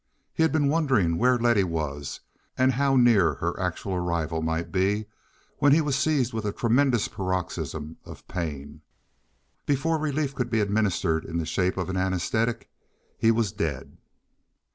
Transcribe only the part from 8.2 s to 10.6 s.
pain. Before relief could be